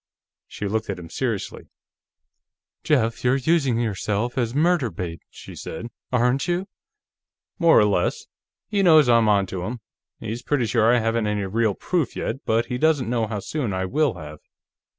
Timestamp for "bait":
4.89-5.21